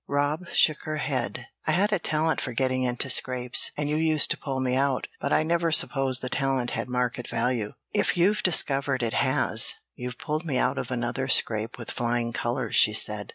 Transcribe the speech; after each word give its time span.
Rob 0.07 0.47
shook 0.51 0.79
her 0.85 0.97
head. 0.97 1.45
"I 1.67 1.73
had 1.73 1.93
a 1.93 1.99
talent 1.99 2.41
for 2.41 2.53
getting 2.53 2.81
into 2.81 3.07
scrapes, 3.07 3.69
and 3.77 3.87
you 3.87 3.97
used 3.97 4.31
to 4.31 4.37
pull 4.39 4.59
me 4.59 4.75
out, 4.75 5.05
but 5.19 5.31
I 5.31 5.43
never 5.43 5.71
supposed 5.71 6.23
the 6.23 6.27
talent 6.29 6.71
had 6.71 6.89
market 6.89 7.27
value. 7.27 7.73
If 7.93 8.17
you've 8.17 8.41
discovered 8.41 9.03
it 9.03 9.13
has, 9.13 9.75
you've 9.93 10.17
pulled 10.17 10.43
me 10.43 10.57
out 10.57 10.79
of 10.79 10.89
another 10.89 11.27
scrape 11.27 11.77
with 11.77 11.91
flying 11.91 12.33
colors," 12.33 12.75
she 12.75 12.93
said. 12.93 13.29